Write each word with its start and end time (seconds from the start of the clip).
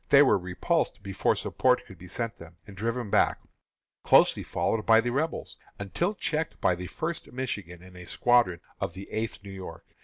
They 0.09 0.23
were 0.23 0.39
repulsed 0.39 1.03
before 1.03 1.35
support 1.35 1.85
could 1.85 1.99
be 1.99 2.07
sent 2.07 2.39
them, 2.39 2.57
and 2.65 2.75
driven 2.75 3.11
back, 3.11 3.39
closely 4.01 4.41
followed 4.41 4.83
by 4.83 4.99
the 4.99 5.11
Rebels, 5.11 5.57
until 5.77 6.15
checked 6.15 6.59
by 6.59 6.73
the 6.73 6.87
First 6.87 7.31
Michigan 7.31 7.83
and 7.83 7.95
a 7.95 8.07
squadron 8.07 8.61
of 8.79 8.93
the 8.93 9.07
Eighth 9.11 9.43
New 9.43 9.51
York. 9.51 9.85